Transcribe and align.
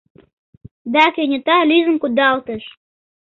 Да 0.93 1.03
кенета 1.15 1.57
лӱдын 1.69 1.95
кудалтыш. 1.99 2.63